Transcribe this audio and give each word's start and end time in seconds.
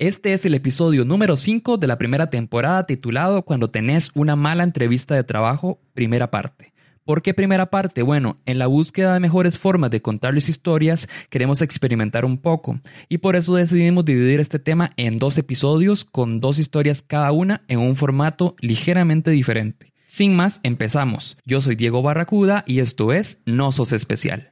Este 0.00 0.32
es 0.32 0.46
el 0.46 0.54
episodio 0.54 1.04
número 1.04 1.36
5 1.36 1.76
de 1.76 1.86
la 1.86 1.98
primera 1.98 2.30
temporada 2.30 2.86
titulado 2.86 3.42
Cuando 3.42 3.68
tenés 3.68 4.10
una 4.14 4.34
mala 4.34 4.64
entrevista 4.64 5.14
de 5.14 5.24
trabajo, 5.24 5.78
primera 5.92 6.30
parte. 6.30 6.72
¿Por 7.04 7.20
qué 7.20 7.34
primera 7.34 7.68
parte? 7.68 8.00
Bueno, 8.00 8.38
en 8.46 8.58
la 8.58 8.66
búsqueda 8.66 9.12
de 9.12 9.20
mejores 9.20 9.58
formas 9.58 9.90
de 9.90 10.00
contarles 10.00 10.48
historias, 10.48 11.06
queremos 11.28 11.60
experimentar 11.60 12.24
un 12.24 12.38
poco 12.38 12.80
y 13.10 13.18
por 13.18 13.36
eso 13.36 13.56
decidimos 13.56 14.06
dividir 14.06 14.40
este 14.40 14.58
tema 14.58 14.90
en 14.96 15.18
dos 15.18 15.36
episodios 15.36 16.06
con 16.06 16.40
dos 16.40 16.58
historias 16.58 17.02
cada 17.02 17.30
una 17.32 17.62
en 17.68 17.80
un 17.80 17.94
formato 17.94 18.56
ligeramente 18.60 19.30
diferente. 19.30 19.92
Sin 20.06 20.34
más, 20.34 20.60
empezamos. 20.62 21.36
Yo 21.44 21.60
soy 21.60 21.74
Diego 21.76 22.00
Barracuda 22.00 22.64
y 22.66 22.78
esto 22.78 23.12
es 23.12 23.42
No 23.44 23.70
Sos 23.70 23.92
Especial. 23.92 24.50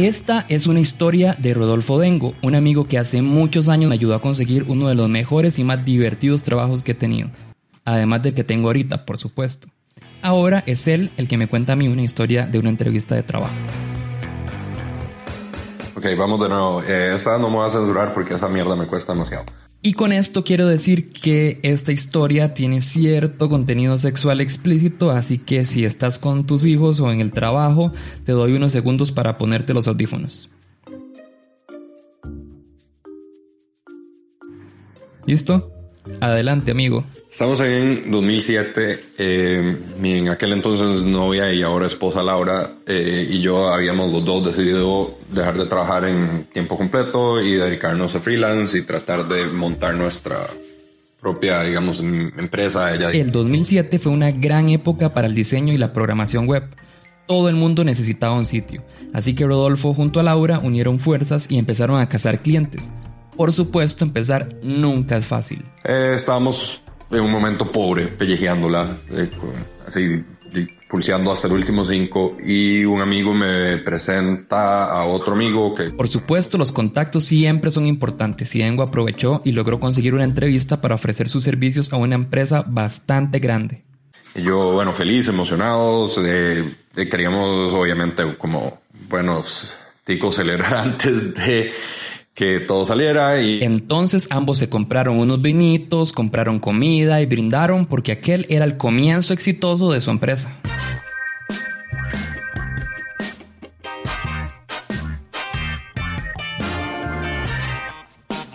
Esta 0.00 0.46
es 0.48 0.66
una 0.66 0.80
historia 0.80 1.36
de 1.38 1.52
Rodolfo 1.52 1.98
Dengo, 1.98 2.32
un 2.40 2.54
amigo 2.54 2.88
que 2.88 2.96
hace 2.96 3.20
muchos 3.20 3.68
años 3.68 3.90
me 3.90 3.96
ayudó 3.96 4.14
a 4.14 4.22
conseguir 4.22 4.64
uno 4.66 4.88
de 4.88 4.94
los 4.94 5.10
mejores 5.10 5.58
y 5.58 5.64
más 5.64 5.84
divertidos 5.84 6.42
trabajos 6.42 6.82
que 6.82 6.92
he 6.92 6.94
tenido, 6.94 7.28
además 7.84 8.22
del 8.22 8.32
que 8.32 8.42
tengo 8.42 8.68
ahorita, 8.68 9.04
por 9.04 9.18
supuesto. 9.18 9.68
Ahora 10.22 10.64
es 10.66 10.88
él 10.88 11.12
el 11.18 11.28
que 11.28 11.36
me 11.36 11.48
cuenta 11.48 11.74
a 11.74 11.76
mí 11.76 11.86
una 11.86 12.00
historia 12.00 12.46
de 12.46 12.58
una 12.58 12.70
entrevista 12.70 13.14
de 13.14 13.24
trabajo. 13.24 13.52
Ok, 15.94 16.06
vamos 16.16 16.40
de 16.40 16.48
nuevo. 16.48 16.82
Eh, 16.82 17.16
esa 17.16 17.36
no 17.36 17.50
me 17.50 17.56
voy 17.56 17.66
a 17.66 17.70
censurar 17.70 18.14
porque 18.14 18.32
esa 18.32 18.48
mierda 18.48 18.74
me 18.76 18.86
cuesta 18.86 19.12
demasiado. 19.12 19.44
Y 19.82 19.94
con 19.94 20.12
esto 20.12 20.44
quiero 20.44 20.66
decir 20.66 21.08
que 21.10 21.58
esta 21.62 21.90
historia 21.90 22.52
tiene 22.52 22.82
cierto 22.82 23.48
contenido 23.48 23.96
sexual 23.96 24.42
explícito, 24.42 25.10
así 25.10 25.38
que 25.38 25.64
si 25.64 25.86
estás 25.86 26.18
con 26.18 26.46
tus 26.46 26.66
hijos 26.66 27.00
o 27.00 27.10
en 27.10 27.20
el 27.20 27.32
trabajo, 27.32 27.90
te 28.24 28.32
doy 28.32 28.52
unos 28.52 28.72
segundos 28.72 29.10
para 29.10 29.38
ponerte 29.38 29.72
los 29.72 29.88
audífonos. 29.88 30.50
¿Listo? 35.24 35.79
Adelante, 36.20 36.70
amigo. 36.70 37.04
Estamos 37.30 37.60
en 37.60 38.10
2007. 38.10 39.00
Eh, 39.18 39.76
mi 39.98 40.18
en 40.18 40.28
aquel 40.28 40.52
entonces 40.52 41.02
novia 41.02 41.52
y 41.52 41.62
ahora 41.62 41.86
esposa 41.86 42.22
Laura 42.22 42.72
eh, 42.86 43.26
y 43.28 43.40
yo 43.40 43.68
habíamos 43.68 44.10
los 44.12 44.24
dos 44.24 44.46
decidido 44.46 45.18
dejar 45.30 45.58
de 45.58 45.66
trabajar 45.66 46.06
en 46.06 46.44
tiempo 46.52 46.76
completo 46.76 47.40
y 47.40 47.52
dedicarnos 47.52 48.14
a 48.14 48.20
freelance 48.20 48.78
y 48.78 48.82
tratar 48.82 49.28
de 49.28 49.46
montar 49.46 49.94
nuestra 49.94 50.46
propia, 51.20 51.62
digamos, 51.62 52.00
em, 52.00 52.32
empresa. 52.38 52.94
Ella... 52.94 53.10
El 53.10 53.30
2007 53.30 53.98
fue 53.98 54.12
una 54.12 54.30
gran 54.30 54.70
época 54.70 55.12
para 55.12 55.28
el 55.28 55.34
diseño 55.34 55.72
y 55.72 55.78
la 55.78 55.92
programación 55.92 56.46
web. 56.46 56.64
Todo 57.26 57.48
el 57.48 57.56
mundo 57.56 57.84
necesitaba 57.84 58.34
un 58.34 58.44
sitio, 58.46 58.82
así 59.12 59.34
que 59.34 59.46
Rodolfo 59.46 59.94
junto 59.94 60.18
a 60.18 60.24
Laura 60.24 60.58
unieron 60.58 60.98
fuerzas 60.98 61.46
y 61.48 61.58
empezaron 61.58 62.00
a 62.00 62.08
cazar 62.08 62.42
clientes. 62.42 62.90
Por 63.40 63.54
supuesto, 63.54 64.04
empezar 64.04 64.50
nunca 64.62 65.16
es 65.16 65.24
fácil. 65.24 65.64
Eh, 65.82 66.12
estábamos 66.14 66.82
en 67.10 67.20
un 67.20 67.30
momento 67.30 67.72
pobre, 67.72 68.08
pellejeándola, 68.08 68.98
eh, 69.12 69.30
así 69.86 70.22
pulseando 70.86 71.32
hasta 71.32 71.46
el 71.46 71.54
último 71.54 71.86
cinco 71.86 72.36
y 72.44 72.84
un 72.84 73.00
amigo 73.00 73.32
me 73.32 73.78
presenta 73.78 74.92
a 74.92 75.06
otro 75.06 75.32
amigo 75.32 75.72
que... 75.74 75.84
Por 75.84 76.08
supuesto, 76.08 76.58
los 76.58 76.70
contactos 76.70 77.24
siempre 77.24 77.70
son 77.70 77.86
importantes 77.86 78.54
y 78.56 78.60
Engo 78.60 78.82
aprovechó 78.82 79.40
y 79.42 79.52
logró 79.52 79.80
conseguir 79.80 80.12
una 80.12 80.24
entrevista 80.24 80.82
para 80.82 80.96
ofrecer 80.96 81.30
sus 81.30 81.42
servicios 81.42 81.94
a 81.94 81.96
una 81.96 82.16
empresa 82.16 82.62
bastante 82.66 83.38
grande. 83.38 83.84
Y 84.34 84.42
yo, 84.42 84.72
bueno, 84.72 84.92
feliz, 84.92 85.28
emocionados, 85.28 86.20
eh, 86.22 86.74
queríamos 86.94 87.72
obviamente 87.72 88.36
como 88.36 88.82
buenos 89.08 89.78
ticos 90.04 90.34
celebrar 90.34 90.76
antes 90.76 91.32
de 91.32 91.72
que 92.40 92.58
todo 92.58 92.86
saliera 92.86 93.42
y... 93.42 93.62
Entonces 93.62 94.26
ambos 94.30 94.56
se 94.56 94.70
compraron 94.70 95.18
unos 95.18 95.42
vinitos, 95.42 96.10
compraron 96.14 96.58
comida 96.58 97.20
y 97.20 97.26
brindaron 97.26 97.84
porque 97.84 98.12
aquel 98.12 98.46
era 98.48 98.64
el 98.64 98.78
comienzo 98.78 99.34
exitoso 99.34 99.92
de 99.92 100.00
su 100.00 100.10
empresa. 100.10 100.50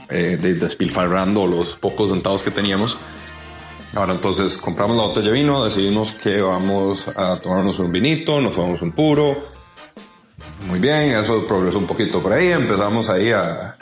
Eh, 0.09 0.39
despilfarrando 0.41 1.45
los 1.45 1.75
pocos 1.75 2.09
centavos 2.09 2.41
que 2.41 2.49
teníamos. 2.49 2.97
Ahora 3.93 4.13
entonces 4.13 4.57
compramos 4.57 4.97
la 4.97 5.03
botella 5.03 5.27
de 5.27 5.33
vino, 5.33 5.63
decidimos 5.63 6.11
que 6.13 6.41
vamos 6.41 7.07
a 7.09 7.37
tomarnos 7.37 7.77
un 7.77 7.91
vinito, 7.91 8.41
nos 8.41 8.55
tomamos 8.55 8.81
un 8.81 8.93
puro, 8.93 9.54
muy 10.67 10.79
bien, 10.79 11.11
eso 11.11 11.45
progresó 11.47 11.77
un 11.77 11.87
poquito 11.87 12.21
por 12.21 12.33
ahí, 12.33 12.47
empezamos 12.47 13.09
ahí 13.09 13.31
a 13.31 13.75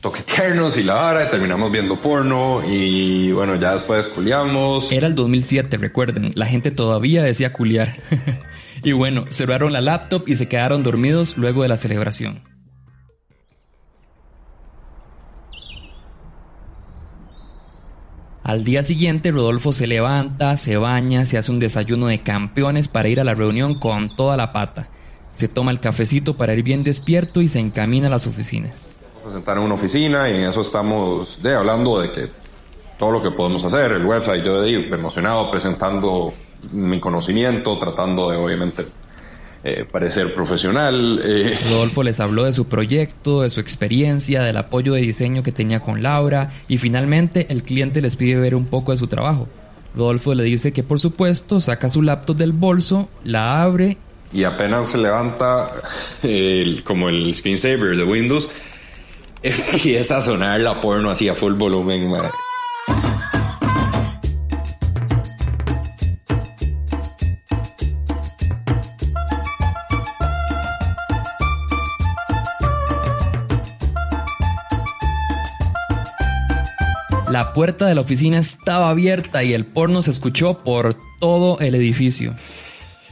toquetearnos 0.00 0.78
y 0.78 0.82
la 0.82 0.94
vara, 0.94 1.24
y 1.24 1.30
terminamos 1.30 1.70
viendo 1.70 2.00
porno 2.00 2.62
y 2.66 3.32
bueno, 3.32 3.56
ya 3.56 3.74
después 3.74 4.08
culiamos. 4.08 4.90
Era 4.92 5.06
el 5.06 5.14
2007, 5.14 5.76
recuerden, 5.76 6.32
la 6.34 6.46
gente 6.46 6.70
todavía 6.70 7.22
decía 7.22 7.52
culiar. 7.52 7.94
y 8.82 8.92
bueno, 8.92 9.24
cerraron 9.30 9.72
la 9.72 9.80
laptop 9.80 10.24
y 10.26 10.36
se 10.36 10.48
quedaron 10.48 10.82
dormidos 10.82 11.36
luego 11.36 11.62
de 11.62 11.68
la 11.68 11.76
celebración. 11.76 12.42
Al 18.42 18.64
día 18.64 18.82
siguiente, 18.82 19.30
Rodolfo 19.30 19.72
se 19.72 19.86
levanta, 19.86 20.56
se 20.56 20.76
baña, 20.76 21.24
se 21.24 21.38
hace 21.38 21.52
un 21.52 21.60
desayuno 21.60 22.06
de 22.06 22.20
campeones 22.20 22.88
para 22.88 23.08
ir 23.08 23.20
a 23.20 23.24
la 23.24 23.34
reunión 23.34 23.78
con 23.78 24.16
toda 24.16 24.36
la 24.36 24.52
pata. 24.52 24.88
Se 25.30 25.48
toma 25.48 25.70
el 25.70 25.80
cafecito 25.80 26.36
para 26.36 26.54
ir 26.54 26.62
bien 26.62 26.82
despierto 26.82 27.40
y 27.40 27.48
se 27.48 27.60
encamina 27.60 28.08
a 28.08 28.10
las 28.10 28.26
oficinas. 28.26 28.98
Vamos 29.16 29.32
a 29.32 29.36
sentar 29.36 29.58
en 29.58 29.64
una 29.64 29.74
oficina 29.74 30.28
y 30.28 30.36
en 30.36 30.42
eso 30.44 30.60
estamos 30.60 31.42
de, 31.42 31.54
hablando 31.54 32.00
de 32.00 32.10
que 32.10 32.28
todo 32.98 33.10
lo 33.10 33.22
que 33.22 33.30
podemos 33.30 33.64
hacer, 33.64 33.92
el 33.92 34.04
website, 34.04 34.44
yo 34.44 34.60
de 34.60 34.74
emocionado 34.74 35.50
presentando 35.50 36.34
mi 36.72 37.00
conocimiento, 37.00 37.76
tratando 37.78 38.30
de 38.30 38.36
obviamente 38.36 38.86
eh, 39.62 39.84
parecer 39.90 40.34
profesional. 40.34 41.20
Eh. 41.22 41.58
Rodolfo 41.70 42.02
les 42.02 42.18
habló 42.20 42.44
de 42.44 42.52
su 42.52 42.66
proyecto, 42.66 43.42
de 43.42 43.50
su 43.50 43.60
experiencia, 43.60 44.42
del 44.42 44.56
apoyo 44.56 44.94
de 44.94 45.02
diseño 45.02 45.42
que 45.42 45.52
tenía 45.52 45.80
con 45.80 46.02
Laura 46.02 46.50
y 46.66 46.78
finalmente 46.78 47.46
el 47.50 47.62
cliente 47.62 48.00
les 48.00 48.16
pide 48.16 48.40
ver 48.40 48.54
un 48.54 48.64
poco 48.64 48.92
de 48.92 48.98
su 48.98 49.06
trabajo. 49.06 49.48
Rodolfo 49.94 50.34
le 50.34 50.44
dice 50.44 50.72
que 50.72 50.82
por 50.82 51.00
supuesto 51.00 51.60
saca 51.60 51.88
su 51.88 52.00
laptop 52.00 52.36
del 52.36 52.52
bolso, 52.52 53.08
la 53.24 53.62
abre 53.62 53.98
y 54.32 54.44
apenas 54.44 54.88
se 54.88 54.98
levanta 54.98 55.70
el, 56.22 56.82
como 56.84 57.08
el 57.08 57.34
screensaver 57.34 57.96
de 57.96 58.04
Windows, 58.04 58.48
empieza 59.42 60.18
a 60.18 60.22
sonar 60.22 60.60
la 60.60 60.80
porno 60.80 61.10
así 61.10 61.28
a 61.28 61.34
full 61.34 61.54
volumen. 61.54 62.12
La 77.30 77.54
puerta 77.54 77.86
de 77.86 77.94
la 77.94 78.00
oficina 78.00 78.38
estaba 78.38 78.90
abierta 78.90 79.44
y 79.44 79.54
el 79.54 79.64
porno 79.64 80.02
se 80.02 80.10
escuchó 80.10 80.64
por 80.64 80.96
todo 81.20 81.60
el 81.60 81.74
edificio. 81.74 82.34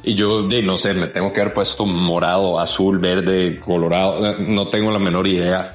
Y 0.02 0.14
yo, 0.14 0.46
no 0.62 0.78
sé, 0.78 0.94
me 0.94 1.08
tengo 1.08 1.32
que 1.32 1.40
haber 1.40 1.54
puesto 1.54 1.84
morado, 1.84 2.60
azul, 2.60 2.98
verde, 2.98 3.60
colorado, 3.60 4.36
no 4.38 4.68
tengo 4.68 4.90
la 4.90 4.98
menor 4.98 5.26
idea 5.26 5.74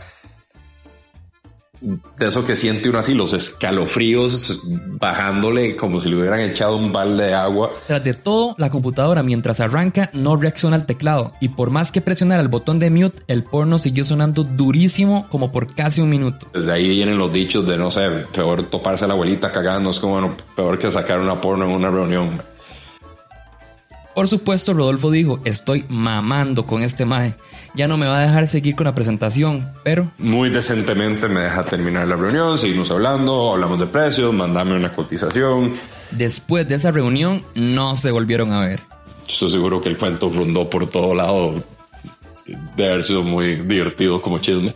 de 2.18 2.28
eso 2.28 2.46
que 2.46 2.56
siente 2.56 2.90
uno 2.90 3.00
así, 3.00 3.14
los 3.14 3.34
escalofríos 3.34 4.62
bajándole 5.00 5.76
como 5.76 6.00
si 6.00 6.10
le 6.10 6.16
hubieran 6.16 6.40
echado 6.40 6.78
un 6.78 6.94
balde 6.94 7.28
de 7.28 7.34
agua. 7.34 7.72
Tras 7.88 8.04
de 8.04 8.14
todo, 8.14 8.56
la 8.58 8.70
computadora 8.70 9.22
mientras 9.22 9.60
arranca 9.60 10.10
no 10.14 10.38
reacciona 10.38 10.78
al 10.78 10.86
teclado 10.86 11.34
y 11.42 11.50
por 11.50 11.72
más 11.72 11.92
que 11.92 12.00
presionar 12.00 12.40
el 12.40 12.48
botón 12.48 12.80
de 12.80 12.90
mute, 12.90 13.22
el 13.28 13.44
porno 13.44 13.80
siguió 13.80 14.06
sonando 14.06 14.44
durísimo 14.44 15.28
como 15.30 15.52
por 15.52 15.74
casi 15.74 16.00
un 16.00 16.10
minuto. 16.10 16.48
Desde 16.54 16.72
ahí 16.72 16.90
vienen 16.90 17.18
los 17.18 17.34
dichos 17.34 17.68
de, 17.68 17.78
no 17.78 17.92
sé, 17.92 18.10
peor 18.34 18.64
toparse 18.64 19.04
a 19.04 19.08
la 19.08 19.14
abuelita 19.14 19.52
cagando, 19.52 19.90
es 19.90 20.00
como, 20.00 20.14
bueno, 20.14 20.38
peor 20.56 20.80
que 20.80 20.90
sacar 20.90 21.20
una 21.20 21.42
porno 21.42 21.66
en 21.66 21.72
una 21.72 21.90
reunión. 21.90 22.42
Por 24.16 24.28
supuesto, 24.28 24.74
Rodolfo 24.74 25.10
dijo, 25.10 25.40
estoy 25.44 25.86
mamando 25.90 26.68
con 26.68 26.84
este 26.84 27.06
maje. 27.06 27.34
Ya 27.74 27.88
no 27.88 27.98
me 27.98 28.06
va 28.06 28.20
a 28.20 28.22
dejar 28.22 28.48
seguir 28.48 28.76
con 28.76 28.86
la 28.86 28.94
presentación, 28.94 29.72
pero... 29.84 30.12
Muy 30.20 30.50
decentemente 30.50 31.28
me 31.28 31.42
deja 31.42 31.66
terminar 31.66 32.08
la 32.08 32.16
reunión, 32.16 32.60
seguimos 32.60 32.92
hablando, 32.92 33.54
hablamos 33.54 33.80
de 33.80 33.88
precios, 33.88 34.32
mandame 34.32 34.76
una 34.76 34.94
cotización. 34.94 35.74
Después 36.12 36.68
de 36.68 36.76
esa 36.76 36.92
reunión, 36.92 37.44
no 37.56 37.96
se 37.96 38.12
volvieron 38.12 38.52
a 38.52 38.60
ver. 38.60 38.82
Estoy 39.28 39.50
seguro 39.50 39.82
que 39.82 39.90
el 39.90 39.98
cuento 39.98 40.30
rondó 40.30 40.70
por 40.70 40.88
todo 40.88 41.16
lado. 41.16 41.64
De 42.76 42.86
haber 42.86 43.04
sido 43.04 43.24
muy 43.24 43.56
divertido 43.56 44.22
como 44.22 44.38
chisme. 44.40 44.76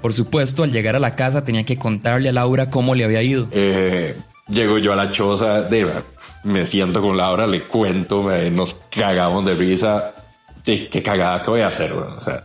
Por 0.00 0.14
supuesto, 0.14 0.62
al 0.62 0.70
llegar 0.70 0.96
a 0.96 1.00
la 1.00 1.16
casa 1.16 1.44
tenía 1.44 1.64
que 1.64 1.76
contarle 1.76 2.28
a 2.28 2.32
Laura 2.32 2.70
cómo 2.70 2.94
le 2.94 3.04
había 3.04 3.22
ido. 3.22 3.48
Eh, 3.50 4.16
llego 4.48 4.78
yo 4.78 4.92
a 4.92 4.96
la 4.96 5.10
choza, 5.10 5.62
de, 5.62 6.02
me 6.44 6.64
siento 6.66 7.00
con 7.00 7.16
Laura, 7.16 7.46
le 7.46 7.64
cuento, 7.64 8.28
nos 8.50 8.74
cagamos 8.90 9.44
de 9.44 9.54
risa. 9.54 10.14
De 10.64 10.88
qué 10.88 11.02
cagada 11.02 11.42
que 11.42 11.50
voy 11.50 11.60
a 11.62 11.68
hacer, 11.68 11.92
o 11.92 12.20
sea, 12.20 12.44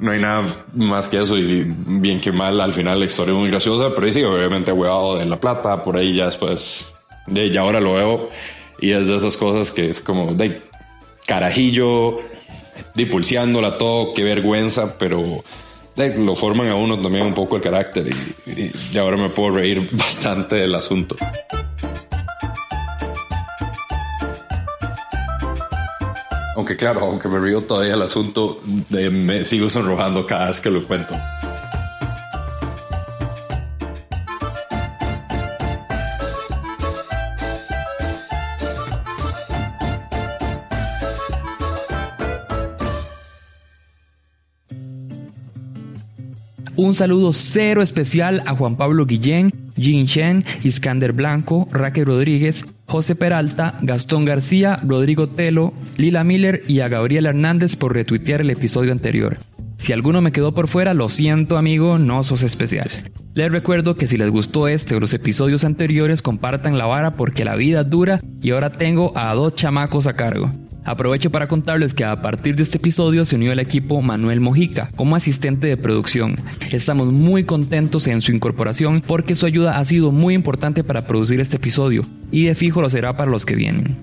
no 0.00 0.10
hay 0.10 0.18
nada 0.18 0.44
más 0.74 1.08
que 1.08 1.22
eso 1.22 1.36
y 1.36 1.62
bien 1.64 2.20
que 2.20 2.32
mal 2.32 2.60
al 2.60 2.72
final 2.72 2.98
la 2.98 3.04
historia 3.04 3.32
es 3.32 3.38
muy 3.38 3.50
graciosa, 3.50 3.94
pero 3.94 4.12
sí, 4.12 4.24
obviamente 4.24 4.72
huevado 4.72 5.16
de 5.16 5.26
la 5.26 5.38
plata, 5.38 5.82
por 5.82 5.96
ahí 5.96 6.16
ya 6.16 6.26
después, 6.26 6.92
de 7.26 7.50
ya 7.50 7.60
ahora 7.60 7.78
lo 7.78 7.92
veo 7.92 8.30
y 8.80 8.90
es 8.90 9.06
de 9.06 9.14
esas 9.14 9.36
cosas 9.36 9.70
que 9.70 9.90
es 9.90 10.00
como 10.00 10.34
de 10.34 10.62
carajillo, 11.26 12.18
dipulseándola 12.94 13.78
todo, 13.78 14.14
qué 14.14 14.24
vergüenza, 14.24 14.98
pero 14.98 15.44
lo 15.96 16.34
forman 16.34 16.68
a 16.68 16.74
uno 16.74 16.98
también 17.00 17.26
un 17.26 17.34
poco 17.34 17.56
el 17.56 17.62
carácter 17.62 18.10
y, 18.46 18.98
ahora 18.98 19.16
me 19.16 19.28
puedo 19.28 19.56
reír 19.56 19.88
bastante 19.92 20.56
del 20.56 20.74
asunto. 20.74 21.16
Aunque 26.56 26.76
claro, 26.76 27.00
aunque 27.00 27.28
me 27.28 27.38
río 27.38 27.62
todavía 27.62 27.94
el 27.94 28.02
asunto, 28.02 28.60
me 28.90 29.44
sigo 29.44 29.70
sonrojando 29.70 30.26
cada 30.26 30.48
vez 30.48 30.60
que 30.60 30.70
lo 30.70 30.86
cuento. 30.86 31.14
Un 46.80 46.94
saludo 46.94 47.34
cero 47.34 47.82
especial 47.82 48.42
a 48.46 48.54
Juan 48.54 48.76
Pablo 48.76 49.04
Guillén, 49.04 49.52
Jin 49.76 50.06
Shen, 50.06 50.42
Iskander 50.64 51.12
Blanco, 51.12 51.68
Raquel 51.70 52.06
Rodríguez, 52.06 52.64
José 52.86 53.14
Peralta, 53.14 53.78
Gastón 53.82 54.24
García, 54.24 54.80
Rodrigo 54.82 55.26
Telo, 55.26 55.74
Lila 55.98 56.24
Miller 56.24 56.62
y 56.68 56.80
a 56.80 56.88
Gabriel 56.88 57.26
Hernández 57.26 57.76
por 57.76 57.92
retuitear 57.92 58.40
el 58.40 58.48
episodio 58.48 58.92
anterior. 58.92 59.36
Si 59.76 59.92
alguno 59.92 60.22
me 60.22 60.32
quedó 60.32 60.54
por 60.54 60.68
fuera, 60.68 60.94
lo 60.94 61.10
siento 61.10 61.58
amigo, 61.58 61.98
no 61.98 62.22
sos 62.22 62.40
especial. 62.40 62.88
Les 63.34 63.52
recuerdo 63.52 63.94
que 63.96 64.06
si 64.06 64.16
les 64.16 64.30
gustó 64.30 64.66
este 64.66 64.94
o 64.94 65.00
los 65.00 65.12
episodios 65.12 65.64
anteriores, 65.64 66.22
compartan 66.22 66.78
la 66.78 66.86
vara 66.86 67.10
porque 67.10 67.44
la 67.44 67.56
vida 67.56 67.84
dura 67.84 68.22
y 68.40 68.52
ahora 68.52 68.70
tengo 68.70 69.12
a 69.18 69.34
dos 69.34 69.54
chamacos 69.54 70.06
a 70.06 70.14
cargo. 70.14 70.50
Aprovecho 70.90 71.30
para 71.30 71.46
contarles 71.46 71.94
que 71.94 72.04
a 72.04 72.20
partir 72.20 72.56
de 72.56 72.64
este 72.64 72.78
episodio 72.78 73.24
se 73.24 73.36
unió 73.36 73.52
el 73.52 73.60
equipo 73.60 74.02
Manuel 74.02 74.40
Mojica 74.40 74.88
como 74.96 75.14
asistente 75.14 75.68
de 75.68 75.76
producción. 75.76 76.34
Estamos 76.72 77.12
muy 77.12 77.44
contentos 77.44 78.08
en 78.08 78.20
su 78.20 78.32
incorporación 78.32 79.00
porque 79.06 79.36
su 79.36 79.46
ayuda 79.46 79.78
ha 79.78 79.84
sido 79.84 80.10
muy 80.10 80.34
importante 80.34 80.82
para 80.82 81.06
producir 81.06 81.38
este 81.38 81.58
episodio 81.58 82.04
y 82.32 82.46
de 82.46 82.56
fijo 82.56 82.82
lo 82.82 82.90
será 82.90 83.16
para 83.16 83.30
los 83.30 83.46
que 83.46 83.54
vienen. 83.54 83.98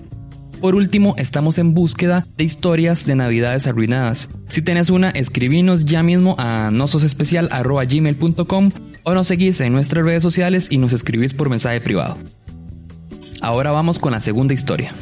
Por 0.62 0.74
último, 0.74 1.14
estamos 1.18 1.58
en 1.58 1.74
búsqueda 1.74 2.24
de 2.38 2.44
historias 2.44 3.04
de 3.04 3.16
navidades 3.16 3.66
arruinadas. 3.66 4.30
Si 4.48 4.62
tenés 4.62 4.88
una, 4.88 5.10
escribinos 5.10 5.84
ya 5.84 6.02
mismo 6.02 6.36
a 6.38 6.70
nososespecial.gmail.com 6.70 8.70
o 9.02 9.12
nos 9.12 9.26
seguís 9.26 9.60
en 9.60 9.74
nuestras 9.74 10.06
redes 10.06 10.22
sociales 10.22 10.68
y 10.70 10.78
nos 10.78 10.94
escribís 10.94 11.34
por 11.34 11.50
mensaje 11.50 11.82
privado. 11.82 12.16
Ahora 13.42 13.72
vamos 13.72 13.98
con 13.98 14.12
la 14.12 14.20
segunda 14.20 14.54
historia. 14.54 14.94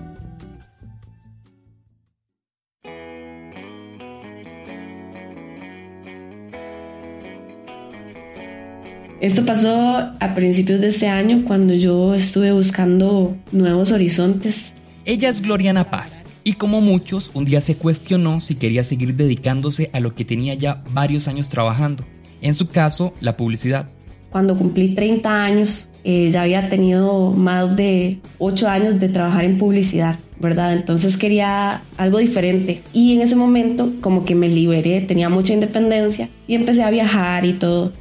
Esto 9.21 9.47
pasó 9.47 9.97
a 10.21 10.35
principios 10.35 10.83
de 10.83 10.89
este 10.89 11.09
año 11.09 11.43
cuando 11.47 11.73
yo 11.73 12.15
estuve 12.15 12.53
buscando 12.53 13.35
nuevos 13.51 13.91
horizontes. 13.91 14.75
Ella 15.07 15.31
es 15.31 15.41
Gloriana 15.41 15.91
Paz 15.91 16.27
y 16.45 16.53
como 16.53 16.83
muchos, 16.83 17.31
un 17.33 17.47
día 17.47 17.63
se 17.63 17.77
cuestionó 17.77 18.41
si 18.41 18.57
quería 18.57 18.85
seguir 18.85 19.15
dedicándose 19.17 19.89
a 19.95 20.01
lo 20.01 20.15
que 20.15 20.27
tenía 20.27 20.53
ya 20.53 20.85
varios 20.93 21.29
años 21.29 21.49
trabajando, 21.49 22.05
en 22.43 22.55
su 22.55 22.69
caso, 22.69 23.15
la 23.21 23.39
publicidad. 23.39 23.89
Cuando 24.31 24.55
cumplí 24.55 24.95
30 24.95 25.45
años, 25.45 25.89
eh, 26.05 26.31
ya 26.31 26.43
había 26.43 26.69
tenido 26.69 27.33
más 27.33 27.75
de 27.75 28.19
8 28.39 28.69
años 28.69 29.01
de 29.01 29.09
trabajar 29.09 29.45
en 29.45 29.57
publicidad, 29.57 30.17
¿verdad? 30.39 30.75
Entonces 30.75 31.17
quería 31.17 31.81
algo 31.97 32.19
diferente. 32.19 32.83
Y 32.93 33.15
en 33.15 33.23
ese 33.23 33.35
momento 33.35 33.95
como 34.03 34.27
que 34.27 34.35
me 34.35 34.49
liberé, 34.51 35.01
tenía 35.01 35.31
mucha 35.31 35.55
independencia 35.55 36.29
y 36.47 36.55
empecé 36.55 36.83
a 36.83 36.91
viajar 36.91 37.47
y 37.47 37.55
todo. 37.55 37.93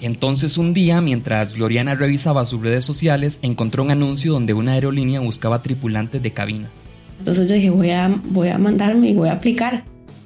Entonces 0.00 0.56
un 0.56 0.72
día, 0.72 1.00
mientras 1.00 1.54
Gloriana 1.54 1.94
revisaba 1.94 2.44
sus 2.44 2.62
redes 2.62 2.84
sociales, 2.84 3.38
encontró 3.42 3.82
un 3.82 3.90
anuncio 3.90 4.32
donde 4.32 4.54
una 4.54 4.72
aerolínea 4.72 5.20
buscaba 5.20 5.62
tripulantes 5.62 6.22
de 6.22 6.32
cabina. 6.32 6.70
Entonces 7.18 7.48
yo 7.48 7.54
dije, 7.54 7.70
voy 7.70 7.90
a, 7.90 8.08
voy 8.30 8.48
a 8.48 8.58
mandarme 8.58 9.10
y 9.10 9.14
voy 9.14 9.28
a 9.28 9.32
aplicar. 9.32 9.84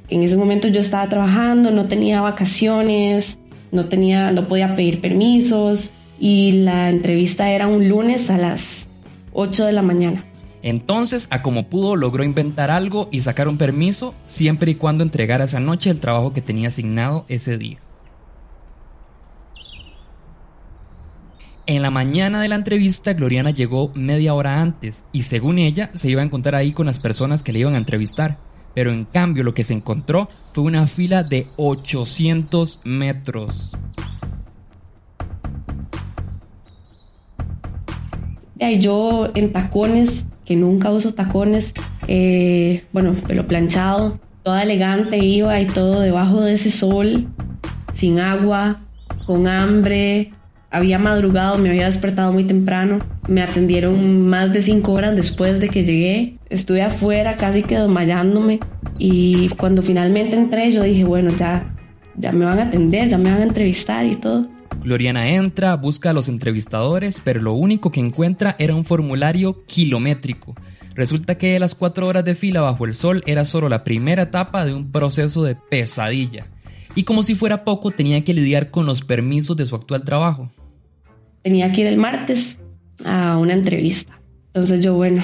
En 0.09 0.23
ese 0.23 0.37
momento 0.37 0.69
yo 0.69 0.81
estaba 0.81 1.09
trabajando, 1.09 1.71
no 1.71 1.87
tenía 1.89 2.21
vacaciones, 2.21 3.39
no, 3.73 3.87
tenía, 3.87 4.31
no 4.31 4.47
podía 4.47 4.77
pedir 4.77 5.01
permisos 5.01 5.93
y 6.21 6.53
la 6.53 6.91
entrevista 6.91 7.51
era 7.51 7.67
un 7.67 7.89
lunes 7.89 8.31
a 8.31 8.39
las 8.39 8.87
8 9.33 9.67
de 9.67 9.73
la 9.73 9.83
mañana. 9.83 10.25
Entonces, 10.63 11.27
a 11.31 11.43
como 11.43 11.69
pudo, 11.69 11.97
logró 11.97 12.25
inventar 12.25 12.71
algo 12.71 13.09
y 13.11 13.21
sacar 13.21 13.49
un 13.49 13.59
permiso 13.59 14.15
siempre 14.27 14.71
y 14.71 14.75
cuando 14.77 15.03
entregara 15.03 15.45
esa 15.45 15.61
noche 15.61 15.91
el 15.91 16.01
trabajo 16.01 16.33
que 16.33 16.41
tenía 16.41 16.69
asignado 16.69 17.27
ese 17.29 17.59
día. 17.59 17.79
En 21.67 21.81
la 21.81 21.91
mañana 21.91 22.43
de 22.43 22.49
la 22.49 22.57
entrevista, 22.57 23.15
Gloriana 23.15 23.51
llegó 23.51 23.91
media 23.95 24.35
hora 24.35 24.61
antes 24.61 25.05
y 25.13 25.23
según 25.23 25.59
ella 25.59 25.89
se 25.95 26.11
iba 26.11 26.21
a 26.21 26.25
encontrar 26.25 26.57
ahí 26.57 26.73
con 26.73 26.85
las 26.85 27.01
personas 27.01 27.43
que 27.43 27.55
le 27.55 27.61
iban 27.61 27.75
a 27.75 27.79
entrevistar. 27.79 28.37
Pero 28.75 28.93
en 28.93 29.07
cambio 29.07 29.45
lo 29.45 29.55
que 29.55 29.65
se 29.65 29.73
encontró 29.73 30.29
fue 30.53 30.65
una 30.65 30.87
fila 30.87 31.23
de 31.23 31.47
800 31.57 32.81
metros. 32.85 33.75
Yo 38.81 39.31
en 39.35 39.53
tacones, 39.53 40.27
que 40.45 40.57
nunca 40.57 40.91
uso 40.91 41.15
tacones, 41.15 41.73
eh, 42.09 42.85
bueno, 42.93 43.15
pelo 43.27 43.47
planchado, 43.47 44.19
toda 44.43 44.63
elegante 44.63 45.19
iba 45.19 45.59
y 45.61 45.67
todo 45.67 46.01
debajo 46.01 46.43
de 46.43 46.55
ese 46.55 46.71
sol, 46.71 47.29
sin 47.95 48.21
agua, 48.21 48.81
con 49.27 49.47
hambre, 49.49 50.33
había 50.75 50.99
madrugado, 50.99 51.57
me 51.59 51.71
había 51.71 51.87
despertado 51.87 52.33
muy 52.33 52.45
temprano. 52.45 52.99
Me 53.29 53.43
atendieron 53.43 54.27
más 54.27 54.53
de 54.53 54.61
cinco 54.61 54.93
horas 54.93 55.15
después 55.15 55.61
de 55.61 55.69
que 55.69 55.85
llegué. 55.85 56.37
Estuve 56.51 56.83
afuera 56.83 57.37
casi 57.37 57.63
que 57.63 57.79
desmayándome. 57.79 58.59
Y 58.99 59.51
cuando 59.51 59.83
finalmente 59.83 60.35
entré, 60.35 60.73
yo 60.73 60.83
dije, 60.83 61.05
bueno, 61.05 61.31
ya, 61.39 61.77
ya 62.17 62.33
me 62.33 62.45
van 62.45 62.59
a 62.59 62.65
atender, 62.65 63.09
ya 63.09 63.19
me 63.19 63.31
van 63.31 63.43
a 63.43 63.45
entrevistar 63.45 64.05
y 64.05 64.17
todo. 64.17 64.49
Gloriana 64.83 65.31
entra, 65.31 65.77
busca 65.77 66.11
a 66.11 66.13
los 66.13 66.29
entrevistadores, 66.29 67.23
pero 67.25 67.41
lo 67.41 67.53
único 67.53 67.93
que 67.93 68.01
encuentra 68.01 68.57
era 68.59 68.75
un 68.75 68.85
formulario 68.85 69.57
kilométrico. 69.67 70.57
Resulta 70.97 71.39
que 71.39 71.57
las 71.61 71.77
cuatro 71.77 72.09
horas 72.09 72.25
de 72.25 72.35
fila 72.35 72.63
bajo 72.63 72.85
el 72.85 72.95
sol 72.95 73.23
era 73.27 73.45
solo 73.45 73.69
la 73.69 73.85
primera 73.85 74.25
etapa 74.25 74.65
de 74.65 74.75
un 74.75 74.91
proceso 74.91 75.45
de 75.45 75.55
pesadilla. 75.55 76.47
Y 76.97 77.05
como 77.05 77.23
si 77.23 77.37
fuera 77.37 77.63
poco, 77.63 77.93
tenía 77.93 78.25
que 78.25 78.35
lidiar 78.35 78.73
con 78.73 78.87
los 78.87 79.03
permisos 79.03 79.57
de 79.57 79.67
su 79.67 79.77
actual 79.77 80.03
trabajo 80.03 80.51
tenía 81.45 81.71
que 81.71 81.83
ir 81.83 81.87
el 81.87 81.99
martes 81.99 82.59
a 83.05 83.37
una 83.37 83.53
entrevista. 83.53 84.19
Entonces 84.47 84.83
yo, 84.83 84.95
bueno, 84.95 85.23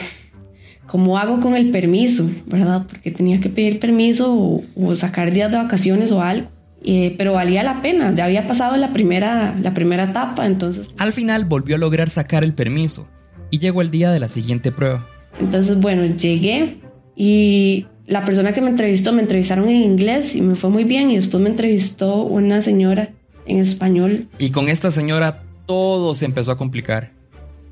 ¿cómo 0.86 1.18
hago 1.18 1.40
con 1.40 1.56
el 1.56 1.70
permiso? 1.70 2.30
¿Verdad? 2.46 2.86
Porque 2.86 3.10
tenía 3.10 3.40
que 3.40 3.48
pedir 3.48 3.80
permiso 3.80 4.62
o, 4.76 4.94
sacar 4.94 5.32
días 5.32 5.50
de 5.50 5.56
vacaciones 5.56 6.12
o 6.12 6.22
algo. 6.22 6.48
Eh, 6.82 7.14
pero 7.18 7.32
valía 7.32 7.62
la 7.62 7.82
pena, 7.82 8.14
ya 8.14 8.24
había 8.24 8.46
pasado 8.46 8.76
la 8.76 8.92
primera, 8.92 9.54
la 9.60 9.74
primera 9.74 10.04
etapa, 10.04 10.46
entonces... 10.46 10.94
Al 10.96 11.12
final 11.12 11.44
volvió 11.44 11.76
a 11.76 11.78
lograr 11.78 12.08
sacar 12.08 12.42
el 12.42 12.54
permiso 12.54 13.06
y 13.50 13.58
llegó 13.58 13.82
el 13.82 13.90
día 13.90 14.10
de 14.10 14.18
la 14.18 14.28
siguiente 14.28 14.72
prueba. 14.72 15.06
Entonces, 15.38 15.78
bueno, 15.78 16.06
llegué 16.06 16.78
y 17.14 17.86
la 18.06 18.24
persona 18.24 18.52
que 18.52 18.62
me 18.62 18.70
entrevistó, 18.70 19.12
me 19.12 19.20
entrevistaron 19.20 19.68
en 19.68 19.76
inglés 19.76 20.34
y 20.34 20.40
me 20.40 20.56
fue 20.56 20.70
muy 20.70 20.84
bien 20.84 21.10
y 21.10 21.16
después 21.16 21.42
me 21.42 21.50
entrevistó 21.50 22.22
una 22.22 22.62
señora 22.62 23.10
en 23.44 23.58
español. 23.58 24.28
Y 24.38 24.50
con 24.50 24.70
esta 24.70 24.90
señora 24.90 25.42
todo 25.70 26.16
se 26.16 26.24
empezó 26.24 26.50
a 26.50 26.56
complicar. 26.56 27.12